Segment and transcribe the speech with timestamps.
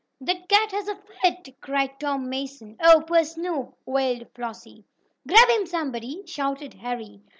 [0.19, 2.75] "The cat has a fit!" cried Tom Mason.
[2.81, 4.83] "Oh, poor Snoop!" wailed Flossie.
[5.27, 7.21] "Grab him, somebody!" shouted Harry.